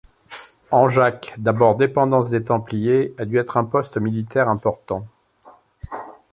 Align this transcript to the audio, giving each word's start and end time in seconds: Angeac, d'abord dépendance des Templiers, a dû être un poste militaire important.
Angeac, 0.71 1.35
d'abord 1.37 1.75
dépendance 1.75 2.31
des 2.31 2.41
Templiers, 2.43 3.13
a 3.19 3.25
dû 3.25 3.37
être 3.37 3.57
un 3.57 3.65
poste 3.65 3.97
militaire 3.97 4.49
important. 4.49 5.05